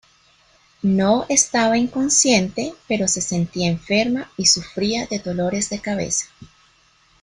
[0.81, 6.25] No estaba inconsciente, pero se sentía enferma y sufría de dolores de cabeza.